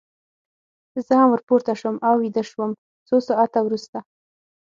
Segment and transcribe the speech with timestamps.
[1.05, 2.71] زه هم ور پورته شوم او ویده شوم،
[3.07, 3.97] څو ساعته وروسته.